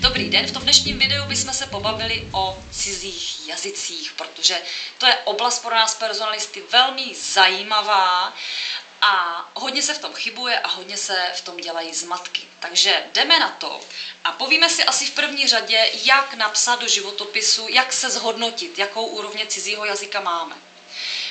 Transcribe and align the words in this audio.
Dobrý 0.00 0.28
den, 0.28 0.46
v 0.46 0.52
tom 0.52 0.62
dnešním 0.62 0.98
videu 0.98 1.24
bychom 1.26 1.54
se 1.54 1.66
pobavili 1.66 2.28
o 2.32 2.56
cizích 2.70 3.48
jazycích, 3.48 4.12
protože 4.12 4.62
to 4.98 5.06
je 5.06 5.16
oblast 5.24 5.58
pro 5.58 5.74
nás 5.74 5.94
personalisty 5.94 6.62
velmi 6.70 7.14
zajímavá 7.32 8.34
a 9.02 9.44
hodně 9.54 9.82
se 9.82 9.94
v 9.94 9.98
tom 9.98 10.12
chybuje 10.12 10.58
a 10.58 10.68
hodně 10.68 10.96
se 10.96 11.32
v 11.34 11.40
tom 11.40 11.56
dělají 11.56 11.94
zmatky. 11.94 12.42
Takže 12.60 13.02
jdeme 13.14 13.38
na 13.38 13.48
to 13.48 13.80
a 14.24 14.32
povíme 14.32 14.70
si 14.70 14.84
asi 14.84 15.06
v 15.06 15.10
první 15.10 15.48
řadě, 15.48 15.90
jak 15.92 16.34
napsat 16.34 16.80
do 16.80 16.88
životopisu, 16.88 17.68
jak 17.68 17.92
se 17.92 18.10
zhodnotit, 18.10 18.78
jakou 18.78 19.06
úrovně 19.06 19.46
cizího 19.46 19.84
jazyka 19.84 20.20
máme. 20.20 20.56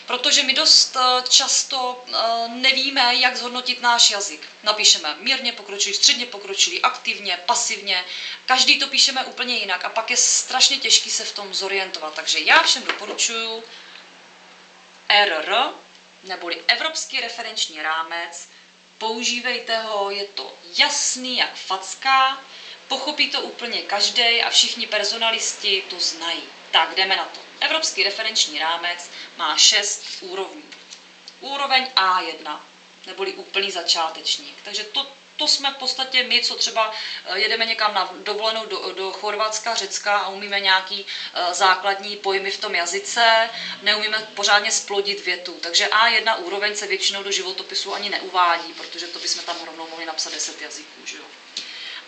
Protože 0.10 0.44
my 0.44 0.54
dost 0.54 0.96
eh, 0.96 1.24
často 1.30 2.04
eh, 2.08 2.12
nevíme, 2.48 3.16
jak 3.16 3.36
zhodnotit 3.36 3.82
náš 3.82 4.10
jazyk. 4.10 4.42
Napíšeme 4.64 5.16
mírně 5.20 5.52
pokročilý, 5.54 5.96
středně 5.96 6.26
pokročilý, 6.26 6.82
aktivně, 6.82 7.40
pasivně. 7.46 8.06
Každý 8.46 8.78
to 8.78 8.88
píšeme 8.88 9.24
úplně 9.24 9.56
jinak 9.58 9.86
a 9.86 9.90
pak 9.90 10.10
je 10.10 10.18
strašně 10.18 10.78
těžký 10.78 11.10
se 11.10 11.24
v 11.24 11.32
tom 11.32 11.54
zorientovat. 11.54 12.14
Takže 12.14 12.40
já 12.40 12.64
všem 12.64 12.84
doporučuji 12.84 13.64
RR, 15.26 15.54
neboli 16.24 16.58
Evropský 16.68 17.20
referenční 17.20 17.82
rámec. 17.82 18.50
Používejte 18.98 19.78
ho, 19.80 20.10
je 20.12 20.24
to 20.24 20.54
jasný 20.78 21.38
jak 21.38 21.56
facka, 21.56 22.38
pochopí 22.88 23.28
to 23.28 23.42
úplně 23.42 23.82
každý 23.82 24.42
a 24.42 24.50
všichni 24.50 24.86
personalisti 24.86 25.84
to 25.90 26.00
znají. 26.00 26.59
Tak 26.72 26.96
jdeme 26.96 27.16
na 27.16 27.26
to. 27.26 27.40
Evropský 27.60 28.04
referenční 28.04 28.60
rámec 28.60 29.10
má 29.38 29.56
šest 29.56 30.02
úrovní. 30.20 30.66
Úroveň 31.40 31.88
A1, 31.96 32.60
neboli 33.06 33.34
úplný 33.34 33.72
začátečník. 33.72 34.56
Takže 34.64 34.84
to, 34.84 35.06
to 35.38 35.48
jsme 35.48 35.72
v 35.72 35.76
podstatě 35.76 36.24
my, 36.24 36.42
co 36.42 36.56
třeba 36.56 36.92
eh, 37.26 37.40
jedeme 37.40 37.66
někam 37.66 37.94
na 37.94 38.10
dovolenou 38.18 38.66
do, 38.66 38.92
do 38.92 39.12
Chorvatska, 39.12 39.76
Řecka 39.76 40.18
a 40.18 40.28
umíme 40.28 40.60
nějaký 40.60 41.02
uh, 41.04 41.54
základní 41.54 42.16
pojmy 42.16 42.52
v 42.52 42.58
tom 42.58 42.76
jazyce, 42.76 43.50
neumíme 43.82 44.22
pořádně 44.34 44.72
splodit 44.72 45.20
větu. 45.20 45.58
Takže 45.62 45.86
A1 45.88 46.36
úroveň 46.38 46.76
se 46.76 46.88
většinou 46.88 47.24
do 47.24 47.32
životopisu 47.32 47.94
ani 47.94 48.10
neuvádí, 48.10 48.74
protože 48.74 49.08
to 49.08 49.20
bychom 49.20 49.44
tam 49.44 49.62
rovnou 49.62 49.88
mohli 49.88 50.06
napsat 50.06 50.32
10 50.32 50.62
jazyků. 50.62 51.06
Že 51.06 51.18
jo? 51.18 51.24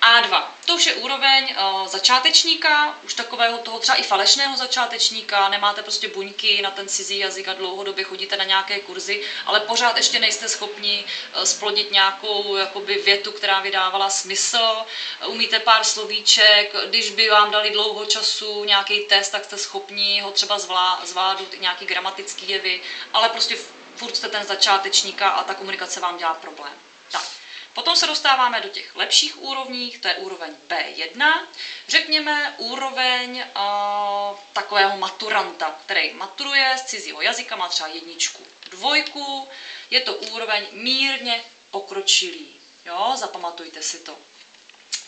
A2. 0.01 0.43
To 0.65 0.75
už 0.75 0.85
je 0.85 0.93
úroveň 0.93 1.55
uh, 1.57 1.87
začátečníka, 1.87 2.95
už 3.03 3.13
takového 3.13 3.57
toho 3.59 3.79
třeba 3.79 3.95
i 3.95 4.03
falešného 4.03 4.57
začátečníka, 4.57 5.49
nemáte 5.49 5.81
prostě 5.81 6.07
buňky 6.07 6.61
na 6.61 6.71
ten 6.71 6.87
cizí 6.87 7.19
jazyk 7.19 7.47
a 7.47 7.53
dlouhodobě 7.53 8.03
chodíte 8.03 8.37
na 8.37 8.43
nějaké 8.43 8.79
kurzy, 8.79 9.21
ale 9.45 9.59
pořád 9.59 9.97
ještě 9.97 10.19
nejste 10.19 10.49
schopni 10.49 11.05
uh, 11.35 11.43
splodit 11.43 11.91
nějakou 11.91 12.55
jakoby 12.55 12.97
větu, 12.97 13.31
která 13.31 13.59
vydávala 13.59 14.09
smysl, 14.09 14.85
umíte 15.27 15.59
pár 15.59 15.83
slovíček, 15.83 16.75
když 16.85 17.09
by 17.09 17.29
vám 17.29 17.51
dali 17.51 17.71
dlouho 17.71 18.05
času 18.05 18.63
nějaký 18.63 18.99
test, 18.99 19.29
tak 19.29 19.45
jste 19.45 19.57
schopni 19.57 20.21
ho 20.21 20.31
třeba 20.31 20.57
zvládnout 21.03 21.53
i 21.53 21.59
nějaký 21.59 21.85
gramatický 21.85 22.49
jevy, 22.49 22.81
ale 23.13 23.29
prostě 23.29 23.57
furt 23.95 24.15
jste 24.15 24.27
ten 24.27 24.45
začátečníka 24.45 25.29
a 25.29 25.43
ta 25.43 25.53
komunikace 25.53 25.99
vám 25.99 26.17
dělá 26.17 26.33
problém. 26.33 26.73
Tak. 27.11 27.40
Potom 27.73 27.95
se 27.95 28.07
dostáváme 28.07 28.61
do 28.61 28.69
těch 28.69 28.95
lepších 28.95 29.41
úrovní, 29.41 29.91
to 29.91 30.07
je 30.07 30.15
úroveň 30.15 30.53
B1, 30.69 31.39
řekněme 31.87 32.53
úroveň 32.57 33.37
uh, 33.37 34.37
takového 34.53 34.97
maturanta, 34.97 35.75
který 35.85 36.13
maturuje 36.13 36.77
z 36.77 36.83
cizího 36.85 37.21
jazyka, 37.21 37.55
má 37.55 37.67
třeba 37.67 37.89
jedničku, 37.89 38.45
dvojku, 38.69 39.47
je 39.89 39.99
to 40.01 40.13
úroveň 40.13 40.67
mírně 40.71 41.43
pokročilý. 41.71 42.55
Jo, 42.85 43.13
zapamatujte 43.15 43.81
si 43.81 43.99
to. 43.99 44.17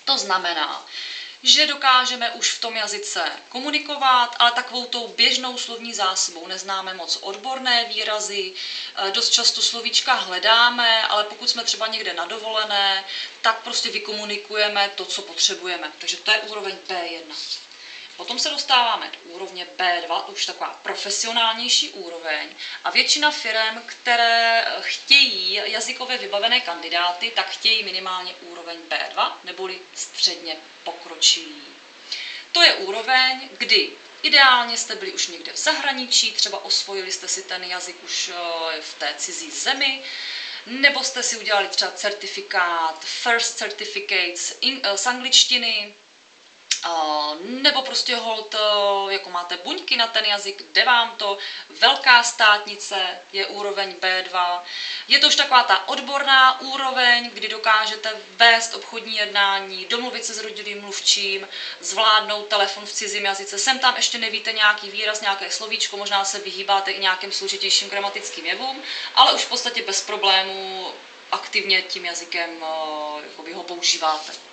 To 0.06 0.18
znamená, 0.18 0.86
že 1.44 1.66
dokážeme 1.66 2.30
už 2.30 2.52
v 2.52 2.60
tom 2.62 2.76
jazyce 2.76 3.32
komunikovat, 3.50 4.36
ale 4.40 4.52
takovou 4.52 4.86
tou 4.86 5.08
běžnou 5.08 5.58
slovní 5.58 5.94
zásobou 5.94 6.48
neznáme 6.48 6.94
moc 6.94 7.18
odborné 7.22 7.84
výrazy, 7.84 8.52
eh, 8.96 9.12
dost 9.12 9.30
často 9.30 9.62
slovíčka 9.62 10.14
hledáme, 10.14 11.08
ale 11.08 11.24
pokud 11.24 11.50
jsme 11.50 11.64
třeba 11.64 11.88
někde 11.88 12.14
na 12.14 12.26
dovolené, 12.26 13.04
tak 13.42 13.62
prostě 13.64 13.90
vykomunikujeme 13.90 14.90
to, 14.96 15.06
co 15.06 15.22
potřebujeme. 15.22 15.92
Takže 16.00 16.18
to 16.18 16.32
je 16.32 16.40
úroveň 16.40 16.78
B1. 16.90 17.24
Potom 18.18 18.40
se 18.40 18.50
dostáváme 18.50 19.10
do 19.14 19.30
úrovně 19.34 19.68
B2, 19.78 20.24
už 20.28 20.46
taková 20.46 20.80
profesionálnější 20.84 21.90
úroveň. 21.90 22.56
A 22.84 22.90
většina 22.90 23.32
firm, 23.32 23.82
které 23.86 24.66
chtějí 24.80 25.54
jazykově 25.54 26.18
vybavené 26.18 26.60
kandidáty, 26.60 27.32
tak 27.36 27.50
chtějí 27.50 27.84
minimálně 27.84 28.34
úroveň 28.42 28.78
B2, 28.90 29.32
neboli 29.44 29.80
středně 29.96 30.58
pokročilý. 30.84 31.62
To 32.52 32.62
je 32.62 32.74
úroveň, 32.74 33.48
kdy 33.58 33.90
Ideálně 34.24 34.78
jste 34.78 34.96
byli 34.96 35.12
už 35.12 35.28
někde 35.28 35.52
v 35.52 35.58
zahraničí, 35.58 36.32
třeba 36.32 36.66
osvojili 36.66 37.12
jste 37.12 37.28
si 37.28 37.42
ten 37.42 37.64
jazyk 37.64 38.04
už 38.04 38.30
eh, 38.34 38.82
v 38.82 38.94
té 38.94 39.14
cizí 39.18 39.52
zemi, 39.52 40.00
nebo 40.66 41.04
jste 41.04 41.24
si 41.24 41.38
udělali 41.38 41.68
třeba 41.68 41.92
certifikát, 41.92 43.06
first 43.06 43.58
certificates 43.58 44.54
uh, 44.64 44.96
z 44.96 45.06
angličtiny, 45.06 45.94
nebo 47.36 47.82
prostě 47.82 48.16
hold, 48.16 48.56
jako 49.10 49.30
máte 49.30 49.58
buňky 49.58 49.98
na 49.98 50.08
ten 50.08 50.26
jazyk, 50.26 50.64
jde 50.74 50.84
vám 50.84 51.14
to, 51.14 51.38
velká 51.70 52.24
státnice 52.24 53.20
je 53.32 53.46
úroveň 53.46 53.96
B2. 53.96 54.62
Je 55.08 55.20
to 55.20 55.28
už 55.28 55.36
taková 55.36 55.64
ta 55.64 55.88
odborná 55.88 56.60
úroveň, 56.60 57.30
kdy 57.34 57.48
dokážete 57.48 58.16
vést 58.36 58.74
obchodní 58.74 59.18
jednání, 59.18 59.86
domluvit 59.86 60.26
se 60.26 60.34
s 60.34 60.40
rodilým 60.40 60.82
mluvčím, 60.82 61.48
zvládnout 61.80 62.48
telefon 62.48 62.86
v 62.86 62.92
cizím 62.92 63.26
jazyce. 63.26 63.58
Sem 63.58 63.80
tam 63.80 63.96
ještě 63.96 64.18
nevíte 64.18 64.52
nějaký 64.52 64.90
výraz, 64.90 65.22
nějaké 65.22 65.52
slovíčko, 65.52 65.98
možná 65.98 66.24
se 66.24 66.40
vyhýbáte 66.40 66.92
i 66.92 67.00
nějakým 67.00 67.32
složitějším 67.32 67.90
gramatickým 67.90 68.46
jevům, 68.46 68.82
ale 69.16 69.34
už 69.34 69.46
v 69.46 69.50
podstatě 69.50 69.82
bez 69.82 70.02
problémů 70.02 70.92
aktivně 71.32 71.82
tím 71.82 72.06
jazykem 72.06 72.60
ho 73.54 73.64
používáte. 73.64 74.53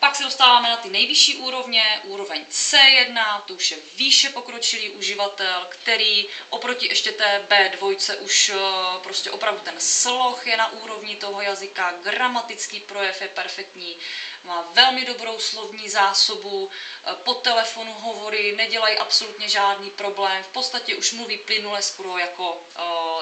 Pak 0.00 0.16
se 0.16 0.22
dostáváme 0.24 0.68
na 0.68 0.76
ty 0.76 0.88
nejvyšší 0.88 1.36
úrovně, 1.36 2.00
úroveň 2.02 2.44
C1, 2.52 3.42
to 3.46 3.54
už 3.54 3.70
je 3.70 3.78
výše 3.94 4.30
pokročilý 4.30 4.90
uživatel, 4.90 5.66
který 5.68 6.26
oproti 6.50 6.86
ještě 6.86 7.12
té 7.12 7.46
B2 7.50 8.16
už 8.18 8.48
eh, 8.48 8.54
prostě 9.02 9.30
opravdu 9.30 9.60
ten 9.60 9.80
sloh 9.80 10.46
je 10.46 10.56
na 10.56 10.72
úrovni 10.72 11.16
toho 11.16 11.40
jazyka, 11.40 11.92
gramatický 11.92 12.80
projev 12.80 13.20
je 13.20 13.28
perfektní, 13.28 13.96
má 14.44 14.64
velmi 14.72 15.04
dobrou 15.04 15.38
slovní 15.38 15.88
zásobu, 15.88 16.70
eh, 17.04 17.14
po 17.14 17.34
telefonu 17.34 17.94
hovory 17.94 18.52
nedělají 18.52 18.98
absolutně 18.98 19.48
žádný 19.48 19.90
problém, 19.90 20.42
v 20.42 20.48
podstatě 20.48 20.94
už 20.94 21.12
mluví 21.12 21.36
plynule 21.36 21.82
skoro 21.82 22.18
jako, 22.18 22.58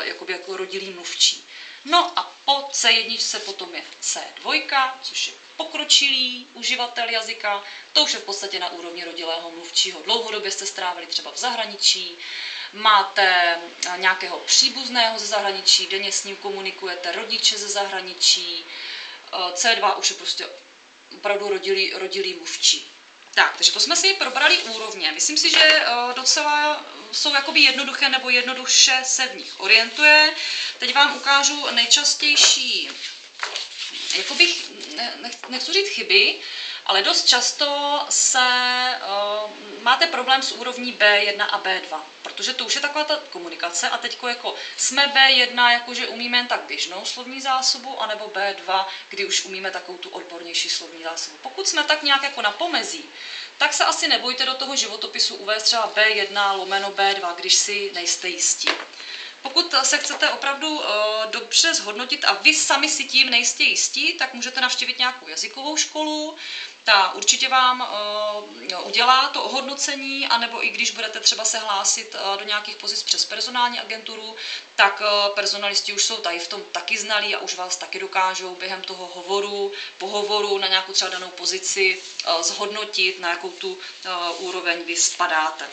jako, 0.01 0.25
jako 0.29 0.57
rodilý 0.57 0.91
mluvčí. 0.91 1.45
No 1.85 2.19
a 2.19 2.33
po 2.45 2.53
C1 2.73 3.39
potom 3.39 3.75
je 3.75 3.83
C2, 4.03 4.91
což 5.03 5.27
je 5.27 5.48
pokročilý 5.59 6.47
uživatel 6.55 7.09
jazyka, 7.09 7.65
to 7.93 8.03
už 8.05 8.13
je 8.13 8.19
v 8.19 8.25
podstatě 8.25 8.59
na 8.59 8.69
úrovni 8.69 9.05
rodilého 9.05 9.51
mluvčího. 9.51 10.03
Dlouhodobě 10.03 10.51
jste 10.51 10.67
strávili 10.67 11.07
třeba 11.07 11.33
v 11.33 11.39
zahraničí, 11.39 12.17
máte 12.73 13.59
eh, 13.87 13.99
nějakého 13.99 14.39
příbuzného 14.39 15.19
ze 15.19 15.27
zahraničí, 15.27 15.87
denně 15.87 16.13
s 16.13 16.25
ním 16.25 16.37
komunikujete, 16.37 17.13
rodiče 17.13 17.59
ze 17.59 17.69
zahraničí. 17.69 18.65
Eh, 19.33 19.37
C2 19.53 19.99
už 19.99 20.11
je 20.11 20.17
prostě 20.17 20.49
opravdu 21.15 21.49
rodilý, 21.49 21.93
rodilý 21.95 22.35
mluvčí. 22.35 22.87
Tak, 23.35 23.57
takže 23.57 23.73
to 23.73 23.81
jsme 23.81 23.97
si 23.97 24.15
probrali 24.15 24.59
úrovně. 24.59 25.13
Myslím 25.13 25.37
si, 25.37 25.51
že 25.51 25.59
eh, 25.63 25.85
docela 26.15 26.85
jsou 27.13 27.35
jakoby 27.35 27.61
jednoduché 27.61 28.09
nebo 28.09 28.31
jednoduše 28.31 29.01
se 29.05 29.27
v 29.27 29.37
nich 29.37 29.61
orientuje. 29.61 30.35
Teď 30.79 30.95
vám 30.95 31.17
ukážu 31.17 31.67
nejčastější 31.71 32.91
jako 34.17 34.35
bych, 35.23 35.49
nechci 35.49 35.73
říct 35.73 35.89
chyby, 35.89 36.35
ale 36.87 37.03
dost 37.03 37.27
často 37.29 38.05
se 38.09 38.97
uh, 39.47 39.53
máte 39.83 40.07
problém 40.07 40.43
s 40.43 40.53
úrovní 40.53 40.93
B1 40.95 41.47
a 41.51 41.59
B2, 41.59 42.01
protože 42.23 42.53
to 42.53 42.65
už 42.65 42.75
je 42.75 42.81
taková 42.81 43.05
ta 43.05 43.19
komunikace 43.31 43.89
a 43.89 43.99
teď 43.99 44.17
jako 44.29 44.55
jsme 44.77 45.07
B1, 45.07 45.69
jakože 45.71 46.07
umíme 46.07 46.37
jen 46.37 46.47
tak 46.47 46.61
běžnou 46.61 47.05
slovní 47.05 47.41
zásobu, 47.41 48.01
anebo 48.03 48.29
B2, 48.29 48.87
kdy 49.09 49.25
už 49.25 49.45
umíme 49.45 49.71
takovou 49.71 49.99
tu 49.99 50.09
odbornější 50.09 50.69
slovní 50.69 51.03
zásobu. 51.03 51.37
Pokud 51.43 51.69
jsme 51.69 51.85
tak 51.85 52.03
nějak 52.03 52.23
jako 52.23 52.43
na 52.43 52.51
pomezí, 52.51 53.05
tak 53.59 53.73
se 53.73 53.85
asi 53.85 54.09
nebojte 54.09 54.45
do 54.45 54.55
toho 54.55 54.77
životopisu 54.77 55.35
uvést 55.35 55.63
třeba 55.63 55.89
B1 55.89 56.57
lomeno 56.57 56.91
B2, 56.91 57.35
když 57.35 57.55
si 57.55 57.91
nejste 57.95 58.29
jistí. 58.29 58.69
Pokud 59.43 59.75
se 59.83 59.99
chcete 59.99 60.31
opravdu 60.31 60.77
uh, 60.77 60.85
dobře 61.25 61.75
zhodnotit 61.75 62.25
a 62.25 62.33
vy 62.33 62.55
sami 62.55 62.89
si 62.89 63.05
tím 63.05 63.31
nejste 63.31 63.63
jistí, 63.63 64.13
tak 64.13 64.33
můžete 64.35 64.61
navštívit 64.61 64.99
nějakou 64.99 65.29
jazykovou 65.29 65.77
školu, 65.77 66.35
ta 66.85 67.09
určitě 67.09 67.49
vám 67.49 67.89
uh, 68.71 68.87
udělá 68.87 69.29
to 69.29 69.43
ohodnocení, 69.43 70.29
anebo 70.29 70.65
i 70.65 70.69
když 70.71 70.91
budete 70.91 71.21
třeba 71.21 71.45
se 71.45 71.59
hlásit 71.59 72.15
uh, 72.15 72.37
do 72.37 72.45
nějakých 72.45 72.77
pozic 72.77 73.03
přes 73.03 73.25
personální 73.25 73.81
agenturu, 73.81 74.37
tak 74.77 75.03
personalisti 75.29 75.93
už 75.93 76.05
jsou 76.05 76.21
tady 76.21 76.39
v 76.39 76.47
tom 76.49 76.65
taky 76.73 76.99
znalí 76.99 77.35
a 77.35 77.39
už 77.39 77.55
vás 77.55 77.77
taky 77.77 77.99
dokážou 77.99 78.55
během 78.55 78.83
toho 78.83 79.09
hovoru, 79.09 79.71
pohovoru 79.99 80.59
na 80.59 80.67
nějakou 80.69 80.93
třeba 80.93 81.09
danou 81.09 81.31
pozici 81.31 81.99
zhodnotit, 82.41 83.19
na 83.19 83.31
jakou 83.31 83.53
tu 83.53 83.79
úroveň 84.39 84.83
vy 84.85 84.97
spadáte. 84.97 85.71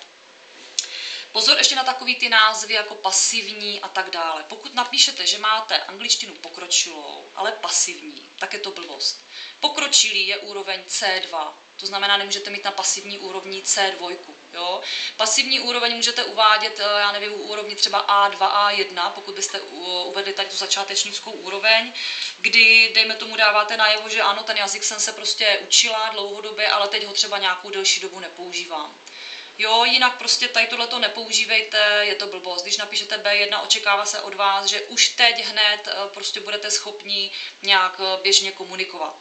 Pozor 1.35 1.57
ještě 1.57 1.75
na 1.75 1.83
takový 1.83 2.15
ty 2.15 2.29
názvy 2.29 2.73
jako 2.73 2.95
pasivní 2.95 3.79
a 3.79 3.87
tak 3.87 4.09
dále. 4.09 4.43
Pokud 4.47 4.73
napíšete, 4.73 5.25
že 5.25 5.37
máte 5.37 5.77
angličtinu 5.77 6.33
pokročilou, 6.33 7.23
ale 7.35 7.51
pasivní, 7.51 8.21
tak 8.39 8.53
je 8.53 8.59
to 8.59 8.71
blbost. 8.71 9.19
Pokročilý 9.59 10.27
je 10.27 10.37
úroveň 10.37 10.83
C2, 10.89 11.51
to 11.77 11.85
znamená, 11.85 12.17
nemůžete 12.17 12.49
mít 12.49 12.63
na 12.63 12.71
pasivní 12.71 13.17
úrovni 13.17 13.61
C2. 13.61 14.17
Jo? 14.53 14.81
Pasivní 15.17 15.59
úroveň 15.59 15.95
můžete 15.95 16.23
uvádět, 16.23 16.79
eh, 16.79 16.83
já 16.83 17.11
nevím, 17.11 17.31
u 17.31 17.41
úrovni 17.41 17.75
třeba 17.75 17.99
A2, 17.99 18.47
A1, 18.47 19.09
pokud 19.09 19.35
byste 19.35 19.59
uvedli 20.05 20.33
tady 20.33 20.49
tu 20.49 20.55
začátečnickou 20.55 21.31
úroveň, 21.31 21.91
kdy, 22.39 22.91
dejme 22.93 23.15
tomu, 23.15 23.35
dáváte 23.35 23.77
najevo, 23.77 24.09
že 24.09 24.21
ano, 24.21 24.43
ten 24.43 24.57
jazyk 24.57 24.83
jsem 24.83 24.99
se 24.99 25.11
prostě 25.11 25.57
učila 25.61 26.09
dlouhodobě, 26.09 26.69
ale 26.69 26.87
teď 26.87 27.03
ho 27.03 27.13
třeba 27.13 27.37
nějakou 27.37 27.69
delší 27.69 27.99
dobu 27.99 28.19
nepoužívám. 28.19 28.95
Jo, 29.57 29.83
jinak 29.83 30.17
prostě 30.17 30.47
tady 30.47 30.67
tohle 30.67 30.87
to 30.87 30.99
nepoužívejte, 30.99 31.99
je 32.01 32.15
to 32.15 32.27
blbost. 32.27 32.61
Když 32.61 32.77
napíšete 32.77 33.17
B1, 33.17 33.63
očekává 33.63 34.05
se 34.05 34.21
od 34.21 34.33
vás, 34.33 34.65
že 34.65 34.81
už 34.81 35.07
teď 35.09 35.43
hned 35.43 35.87
eh, 35.87 35.91
prostě 36.07 36.39
budete 36.39 36.71
schopni 36.71 37.31
nějak 37.61 37.99
eh, 37.99 38.21
běžně 38.23 38.51
komunikovat. 38.51 39.15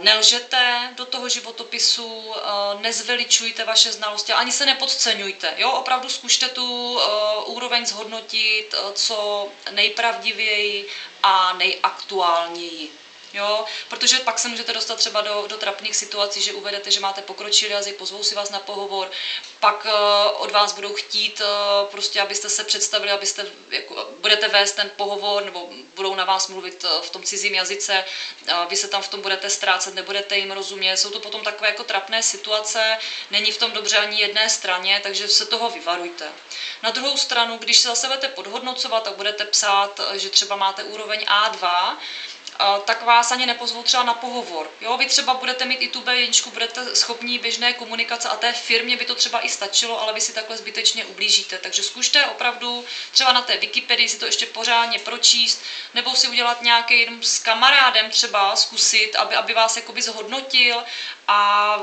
Nelžete 0.00 0.92
do 0.96 1.04
toho 1.04 1.28
životopisu, 1.28 2.34
eh, 2.36 2.40
nezveličujte 2.80 3.64
vaše 3.64 3.92
znalosti, 3.92 4.32
ani 4.32 4.52
se 4.52 4.66
nepodceňujte. 4.66 5.54
Jo, 5.56 5.70
opravdu 5.70 6.08
zkušte 6.08 6.48
tu 6.48 6.98
úroveň 7.44 7.86
zhodnotit 7.86 8.74
co 8.92 9.48
nejpravdivěji 9.70 10.86
a 11.22 11.52
nejaktuálněji. 11.52 12.99
Jo, 13.32 13.64
protože 13.88 14.20
pak 14.20 14.38
se 14.38 14.48
můžete 14.48 14.72
dostat 14.72 14.98
třeba 14.98 15.20
do, 15.20 15.44
do 15.46 15.56
trapných 15.56 15.96
situací, 15.96 16.40
že 16.40 16.52
uvedete, 16.52 16.90
že 16.90 17.00
máte 17.00 17.22
pokročilý 17.22 17.72
jazyk, 17.72 17.96
pozvou 17.96 18.22
si 18.22 18.34
vás 18.34 18.50
na 18.50 18.60
pohovor, 18.60 19.10
pak 19.60 19.84
uh, 19.84 20.42
od 20.42 20.50
vás 20.50 20.72
budou 20.72 20.92
chtít 20.92 21.40
uh, 21.40 21.90
prostě, 21.90 22.20
abyste 22.20 22.48
se 22.50 22.64
představili, 22.64 23.12
abyste, 23.12 23.46
jako, 23.70 24.06
budete 24.18 24.48
vést 24.48 24.72
ten 24.72 24.90
pohovor, 24.96 25.44
nebo 25.44 25.68
budou 25.94 26.14
na 26.14 26.24
vás 26.24 26.48
mluvit 26.48 26.84
uh, 26.84 27.02
v 27.02 27.10
tom 27.10 27.22
cizím 27.22 27.54
jazyce, 27.54 28.04
uh, 28.42 28.52
vy 28.68 28.76
se 28.76 28.88
tam 28.88 29.02
v 29.02 29.08
tom 29.08 29.20
budete 29.20 29.50
ztrácet, 29.50 29.94
nebudete 29.94 30.36
jim 30.36 30.50
rozumět, 30.50 30.96
jsou 30.96 31.10
to 31.10 31.20
potom 31.20 31.42
takové 31.44 31.68
jako 31.68 31.84
trapné 31.84 32.22
situace, 32.22 32.98
není 33.30 33.50
v 33.50 33.58
tom 33.58 33.72
dobře 33.72 33.98
ani 33.98 34.20
jedné 34.20 34.48
straně, 34.48 35.00
takže 35.02 35.28
se 35.28 35.44
toho 35.44 35.70
vyvarujte. 35.70 36.32
Na 36.82 36.90
druhou 36.90 37.16
stranu, 37.16 37.56
když 37.58 37.78
se 37.78 37.88
zase 37.88 38.06
budete 38.06 38.28
podhodnocovat 38.28 39.06
a 39.06 39.12
budete 39.12 39.44
psát, 39.44 40.00
že 40.14 40.30
třeba 40.30 40.56
máte 40.56 40.82
úroveň 40.84 41.20
A2, 41.22 41.96
tak 42.84 43.02
vás 43.02 43.30
ani 43.32 43.46
nepozvou 43.46 43.82
třeba 43.82 44.02
na 44.02 44.14
pohovor. 44.14 44.70
Jo, 44.80 44.96
vy 44.96 45.06
třeba 45.06 45.34
budete 45.34 45.64
mít 45.64 45.82
i 45.82 45.88
tu 45.88 46.00
B1, 46.00 46.50
budete 46.50 46.96
schopní 46.96 47.38
běžné 47.38 47.72
komunikace 47.72 48.28
a 48.28 48.36
té 48.36 48.52
firmě 48.52 48.96
by 48.96 49.04
to 49.04 49.14
třeba 49.14 49.40
i 49.40 49.48
stačilo, 49.48 50.00
ale 50.00 50.12
vy 50.12 50.20
si 50.20 50.32
takhle 50.32 50.56
zbytečně 50.56 51.04
ublížíte. 51.04 51.58
Takže 51.58 51.82
zkušte 51.82 52.26
opravdu 52.26 52.84
třeba 53.10 53.32
na 53.32 53.42
té 53.42 53.56
Wikipedii 53.56 54.08
si 54.08 54.16
to 54.16 54.26
ještě 54.26 54.46
pořádně 54.46 54.98
pročíst, 54.98 55.62
nebo 55.94 56.14
si 56.14 56.28
udělat 56.28 56.60
nějaký 56.62 57.00
jenom 57.00 57.22
s 57.22 57.38
kamarádem 57.38 58.10
třeba 58.10 58.56
zkusit, 58.56 59.16
aby, 59.16 59.34
aby 59.34 59.52
vás 59.52 59.76
jakoby 59.76 60.02
zhodnotil 60.02 60.84
a 61.28 61.80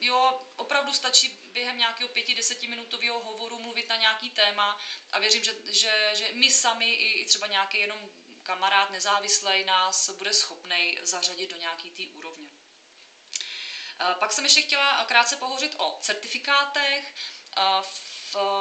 jo, 0.00 0.40
opravdu 0.56 0.92
stačí 0.92 1.28
během 1.52 1.78
nějakého 1.78 2.08
pěti, 2.08 2.34
desetiminutového 2.34 3.20
hovoru 3.20 3.58
mluvit 3.58 3.88
na 3.88 3.96
nějaký 3.96 4.30
téma 4.30 4.78
a 5.12 5.18
věřím, 5.18 5.44
že, 5.44 5.54
že, 5.68 6.10
že 6.12 6.32
my 6.32 6.50
sami 6.50 6.92
i, 6.92 7.12
i 7.12 7.24
třeba 7.24 7.46
nějaký 7.46 7.78
jenom 7.78 8.10
kamarád 8.42 8.90
nezávislý 8.90 9.64
nás 9.64 10.10
bude 10.10 10.32
schopný 10.32 10.98
zařadit 11.02 11.50
do 11.50 11.56
nějaký 11.56 11.90
té 11.90 12.02
úrovně. 12.02 12.48
Eh, 14.00 14.14
pak 14.14 14.32
jsem 14.32 14.44
ještě 14.44 14.62
chtěla 14.62 15.04
krátce 15.04 15.36
pohořit 15.36 15.74
o 15.78 15.98
certifikátech. 16.00 17.14
Eh, 17.56 17.82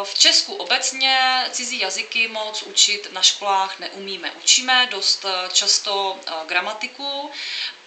v 0.04 0.13
Česku 0.18 0.54
obecně 0.54 1.45
cizí 1.51 1.80
jazyky 1.80 2.28
moc 2.28 2.62
učit 2.62 3.07
na 3.12 3.22
školách 3.22 3.80
neumíme. 3.80 4.31
Učíme 4.31 4.88
dost 4.92 5.25
eh, 5.25 5.50
často 5.54 6.19
gramatiku 6.48 7.31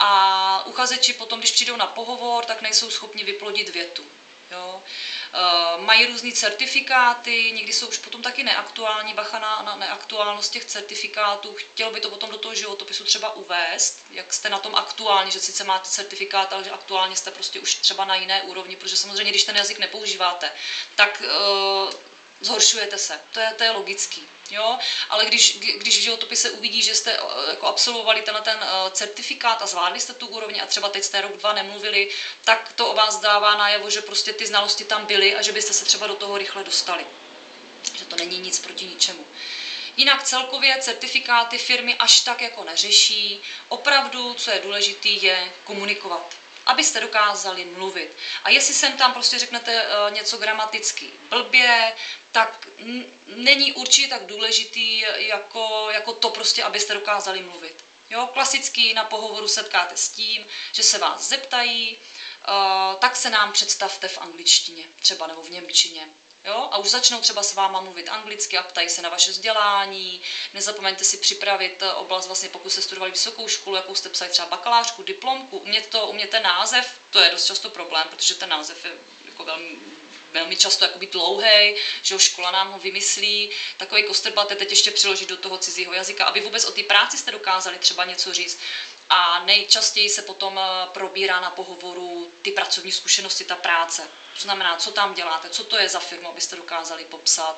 a 0.00 0.62
uchazeči 0.67 1.12
potom, 1.12 1.38
když 1.38 1.50
přijdou 1.50 1.76
na 1.76 1.87
pohovor, 1.87 2.44
tak 2.44 2.62
nejsou 2.62 2.90
schopni 2.90 3.25
vyplodit 3.25 3.69
větu. 3.69 4.05
Jo. 4.50 4.82
E, 5.35 5.77
mají 5.77 6.07
různé 6.07 6.33
certifikáty, 6.33 7.53
někdy 7.55 7.73
jsou 7.73 7.87
už 7.89 7.99
potom 7.99 8.23
taky 8.23 8.43
neaktuální, 8.43 9.15
bacha 9.15 9.39
na, 9.39 9.63
na 9.63 9.75
neaktuálnost 9.75 10.53
těch 10.53 10.65
certifikátů. 10.65 11.55
Chtěl 11.55 11.91
by 11.91 12.01
to 12.01 12.09
potom 12.09 12.31
do 12.31 12.37
toho 12.37 12.55
životopisu 12.55 13.05
třeba 13.05 13.37
uvést, 13.37 13.99
jak 14.11 14.33
jste 14.33 14.49
na 14.49 14.59
tom 14.59 14.75
aktuálně, 14.75 15.31
že 15.31 15.41
sice 15.41 15.65
máte 15.65 15.91
certifikát, 15.91 16.53
ale 16.53 16.65
že 16.65 16.71
aktuálně 16.71 17.17
jste 17.17 17.31
prostě 17.31 17.61
už 17.61 17.75
třeba 17.75 18.05
na 18.05 18.15
jiné 18.17 18.43
úrovni, 18.43 18.77
protože 18.77 18.97
samozřejmě, 18.97 19.33
když 19.33 19.45
ten 19.45 19.57
jazyk 19.57 19.79
nepoužíváte, 19.79 20.53
tak 20.97 21.23
e, 21.25 22.13
zhoršujete 22.44 22.99
se. 22.99 23.20
To 23.32 23.41
je, 23.41 23.52
to 23.52 23.64
je 23.64 23.70
logický. 23.70 24.29
Jo? 24.50 24.79
Ale 25.08 25.26
když, 25.26 25.58
když 25.58 25.99
v 25.99 26.02
životopise 26.02 26.50
uvidí, 26.50 26.82
že 26.82 26.94
jste 26.94 27.17
eh, 27.17 27.50
jako 27.50 27.67
absolvovali 27.67 28.23
tenhle 28.23 28.43
ten 28.43 28.58
uh, 28.58 28.93
certifikát 28.93 29.62
a 29.62 29.67
zvládli 29.67 30.00
jste 30.00 30.12
tu 30.12 30.26
úroveň 30.26 30.61
a 30.62 30.67
třeba 30.67 30.88
teď 30.88 31.05
jste 31.05 31.20
rok, 31.20 31.37
dva 31.37 31.52
nemluvili, 31.52 32.08
tak 32.44 32.73
to 32.73 32.88
o 32.88 32.94
vás 32.94 33.17
dává 33.17 33.55
najevo, 33.55 33.91
že 33.91 34.00
prostě 34.00 34.32
ty 34.32 34.46
znalosti 34.46 34.85
tam 34.85 35.06
byly 35.06 35.35
a 35.35 35.43
že 35.43 35.52
byste 35.52 35.73
se 35.73 35.85
třeba 35.85 36.06
do 36.06 36.14
toho 36.14 36.38
rychle 36.38 36.64
dostali. 36.64 37.06
Že 37.99 38.05
to 38.05 38.17
není 38.17 38.38
nic 38.38 38.58
proti 38.58 38.85
ničemu. 38.85 39.26
Jinak 39.97 40.23
celkově 40.23 40.79
certifikáty 40.79 41.58
firmy 41.58 41.94
až 41.94 42.20
tak 42.20 42.40
jako 42.40 42.64
neřeší. 42.64 43.40
Opravdu, 43.69 44.35
co 44.35 44.50
je 44.50 44.58
důležité, 44.58 45.08
je 45.08 45.52
komunikovat 45.64 46.44
abyste 46.66 47.00
dokázali 47.00 47.64
mluvit. 47.64 48.16
A 48.44 48.50
jestli 48.50 48.75
sem 48.75 48.96
tam 48.96 49.12
prostě 49.12 49.38
řeknete 49.38 49.87
uh, 49.87 50.14
něco 50.14 50.37
gramaticky 50.37 51.11
blbě, 51.31 51.93
tak 52.32 52.69
není 53.26 53.72
určitě 53.72 54.08
tak 54.08 54.26
důležitý 54.26 54.99
jako, 55.16 55.87
jako 55.90 56.12
to 56.12 56.28
prostě, 56.28 56.62
abyste 56.62 56.94
dokázali 56.94 57.43
mluvit. 57.43 57.84
Jo, 58.11 58.26
klasicky 58.32 58.94
na 58.94 59.05
pohovoru 59.05 59.49
setkáte 59.49 59.96
s 59.96 60.08
tím, 60.08 60.46
že 60.72 60.82
se 60.82 60.99
vás 60.99 61.28
zeptají, 61.28 61.96
uh, 62.49 62.55
tak 62.99 63.16
se 63.16 63.31
nám 63.31 63.52
představte 63.52 64.08
v 64.08 64.19
angličtině, 64.19 64.88
třeba 65.00 65.26
nebo 65.26 65.43
v 65.43 65.50
němčině. 65.50 66.08
Jo? 66.44 66.69
A 66.70 66.79
už 66.79 66.91
začnou 66.91 67.20
třeba 67.20 67.43
s 67.43 67.55
váma 67.55 67.81
mluvit 67.81 68.08
anglicky 68.08 68.58
a 68.58 68.62
ptají 68.62 68.88
se 68.88 69.02
na 69.02 69.08
vaše 69.08 69.31
vzdělání. 69.31 70.20
Nezapomeňte 70.55 71.05
si 71.05 71.17
připravit 71.17 71.82
eh, 71.82 71.93
oblast, 71.93 72.26
vlastně 72.26 72.49
pokud 72.49 72.73
jste 72.73 72.82
studovali 72.82 73.12
vysokou 73.12 73.49
školu, 73.49 73.76
jakou 73.76 73.94
jste 73.94 74.08
psali 74.08 74.31
třeba 74.31 74.46
bakalářku, 74.46 75.02
diplomku, 75.02 75.58
umět 75.58 75.87
to, 75.87 76.06
umět 76.06 76.31
ten 76.31 76.43
název, 76.43 76.87
to 77.11 77.19
je 77.19 77.30
dost 77.30 77.47
často 77.47 77.69
problém, 77.69 78.09
protože 78.09 78.35
ten 78.35 78.49
název 78.49 78.85
je 78.85 78.92
jako 79.26 79.45
velmi 79.45 79.76
velmi 80.35 80.57
často 80.57 80.85
jakoby 80.85 81.07
dlouhý, 81.07 81.75
že 82.02 82.19
škola 82.19 82.50
nám 82.50 82.71
ho 82.71 82.78
vymyslí, 82.78 83.50
takový 83.76 84.02
kostrbat 84.02 84.49
teď 84.49 84.71
ještě 84.71 84.90
přiložit 84.90 85.28
do 85.28 85.37
toho 85.37 85.59
cizího 85.59 85.92
jazyka, 85.92 86.25
aby 86.25 86.40
vůbec 86.40 86.64
o 86.64 86.71
té 86.71 86.83
práci 86.83 87.19
jste 87.19 87.30
dokázali 87.30 87.78
třeba 87.78 88.04
něco 88.04 88.35
říct. 88.35 88.59
A 89.11 89.38
nejčastěji 89.38 90.09
se 90.09 90.23
potom 90.23 90.59
eh, 90.59 90.87
probírá 90.87 91.40
na 91.40 91.50
pohovoru 91.50 92.28
ty 92.42 92.50
pracovní 92.50 92.92
zkušenosti, 92.92 93.45
ta 93.45 93.57
práce. 93.57 94.09
To 94.35 94.41
znamená, 94.41 94.76
co 94.76 94.91
tam 94.91 95.14
děláte, 95.14 95.49
co 95.49 95.64
to 95.64 95.76
je 95.76 95.88
za 95.88 95.99
firmu, 95.99 96.29
abyste 96.29 96.57
dokázali 96.57 97.05
popsat, 97.05 97.57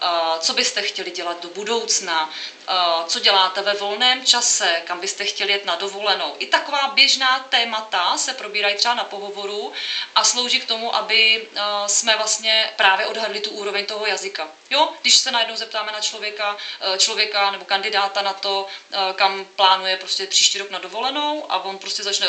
eh, 0.00 0.38
co 0.38 0.52
byste 0.54 0.82
chtěli 0.82 1.10
dělat 1.10 1.40
do 1.42 1.48
budoucna, 1.48 2.30
eh, 2.68 2.72
co 3.06 3.18
děláte 3.18 3.62
ve 3.62 3.74
volném 3.74 4.22
čase, 4.22 4.82
kam 4.86 5.00
byste 5.00 5.24
chtěli 5.24 5.52
jet 5.52 5.64
na 5.64 5.74
dovolenou. 5.74 6.36
I 6.38 6.46
taková 6.46 6.86
běžná 6.86 7.38
témata 7.40 8.16
se 8.16 8.32
probírají 8.32 8.74
třeba 8.74 8.94
na 8.94 9.04
pohovoru 9.04 9.72
a 10.14 10.24
slouží 10.24 10.58
k 10.60 10.64
tomu, 10.64 10.96
aby 10.96 11.46
eh, 11.54 11.60
jsme 11.88 12.16
vlastně 12.16 12.70
právě 12.76 13.06
odhadli 13.06 13.40
tu 13.40 13.50
úroveň 13.50 13.84
toho 13.84 14.06
jazyka. 14.06 14.48
Jo, 14.70 14.88
když 15.02 15.16
se 15.16 15.30
najednou 15.30 15.56
zeptáme 15.56 15.92
na 15.92 16.00
člověka, 16.00 16.56
člověka 16.98 17.50
nebo 17.50 17.64
kandidáta 17.64 18.22
na 18.22 18.32
to, 18.32 18.66
kam 19.14 19.46
plánuje 19.56 19.96
prostě 19.96 20.26
příští 20.26 20.58
rok 20.58 20.70
na 20.70 20.78
dovolenou 20.78 21.46
a 21.48 21.58
on 21.64 21.78
prostě 21.78 22.02
začne, 22.02 22.26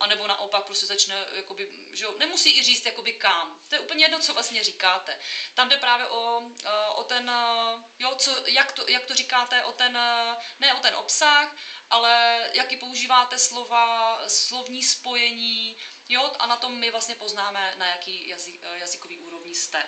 anebo 0.00 0.26
naopak 0.26 0.64
prostě 0.64 0.86
začne, 0.86 1.26
jakoby, 1.32 1.68
že 1.92 2.04
jo, 2.04 2.14
nemusí 2.16 2.58
i 2.58 2.62
říct, 2.62 2.86
jakoby 2.86 3.12
kam. 3.12 3.58
To 3.68 3.74
je 3.74 3.80
úplně 3.80 4.04
jedno, 4.04 4.18
co 4.18 4.32
vlastně 4.34 4.62
říkáte. 4.62 5.18
Tam 5.54 5.68
jde 5.68 5.76
právě 5.76 6.06
o, 6.06 6.42
eh, 6.64 6.68
o 6.94 7.04
ten, 7.04 7.30
eh, 7.30 7.82
jo, 7.98 8.14
co, 8.14 8.42
jak, 8.46 8.72
to, 8.72 8.84
jak 8.88 9.06
to 9.06 9.14
říkáte, 9.14 9.62
o 9.62 9.72
ten, 9.72 9.96
eh, 9.96 10.36
ne 10.60 10.74
o 10.74 10.80
ten 10.80 10.94
obsah, 10.94 11.56
ale 11.90 12.48
jaký 12.54 12.76
používáte 12.76 13.38
slova, 13.38 14.18
slovní 14.26 14.82
spojení, 14.82 15.76
jo, 16.08 16.30
a 16.38 16.46
na 16.46 16.56
tom 16.56 16.72
my 16.72 16.90
vlastně 16.90 17.14
poznáme, 17.14 17.72
na 17.76 17.86
jaký 17.86 18.28
jazyk, 18.28 18.60
jazykový 18.74 19.18
úrovni 19.18 19.54
jste. 19.54 19.86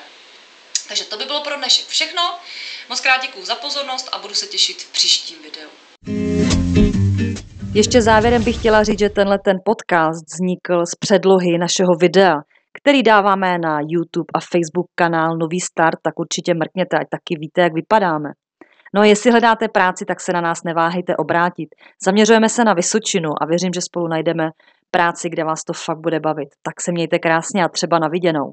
Takže 0.88 1.04
to 1.04 1.16
by 1.16 1.24
bylo 1.24 1.40
pro 1.42 1.56
dnešek 1.56 1.86
všechno. 1.86 2.22
Moc 2.88 3.00
krát 3.00 3.22
děkuji 3.22 3.44
za 3.44 3.54
pozornost 3.54 4.08
a 4.12 4.18
budu 4.18 4.34
se 4.34 4.46
těšit 4.46 4.82
v 4.82 4.92
příštím 4.92 5.36
videu. 5.42 5.70
Ještě 7.74 8.02
závěrem 8.02 8.44
bych 8.44 8.58
chtěla 8.58 8.84
říct, 8.84 8.98
že 8.98 9.08
tenhle 9.08 9.38
ten 9.38 9.56
podcast 9.64 10.24
vznikl 10.32 10.86
z 10.86 10.94
předlohy 10.94 11.58
našeho 11.58 11.94
videa, 12.00 12.34
který 12.80 13.02
dáváme 13.02 13.58
na 13.58 13.78
YouTube 13.80 14.30
a 14.34 14.40
Facebook 14.52 14.86
kanál 14.94 15.36
Nový 15.36 15.60
start, 15.60 15.98
tak 16.02 16.18
určitě 16.18 16.54
mrkněte, 16.54 16.96
ať 16.96 17.06
taky 17.10 17.38
víte, 17.40 17.60
jak 17.60 17.72
vypadáme. 17.74 18.28
No 18.94 19.00
a 19.00 19.04
jestli 19.04 19.30
hledáte 19.30 19.68
práci, 19.68 20.04
tak 20.04 20.20
se 20.20 20.32
na 20.32 20.40
nás 20.40 20.62
neváhejte 20.64 21.16
obrátit. 21.16 21.68
Zaměřujeme 22.04 22.48
se 22.48 22.64
na 22.64 22.74
Vysočinu 22.74 23.30
a 23.42 23.46
věřím, 23.46 23.72
že 23.74 23.80
spolu 23.80 24.08
najdeme 24.08 24.50
práci, 24.90 25.30
kde 25.30 25.44
vás 25.44 25.64
to 25.64 25.72
fakt 25.72 26.00
bude 26.00 26.20
bavit. 26.20 26.48
Tak 26.62 26.80
se 26.80 26.92
mějte 26.92 27.18
krásně 27.18 27.64
a 27.64 27.68
třeba 27.68 27.98
na 27.98 28.08
viděnou. 28.08 28.52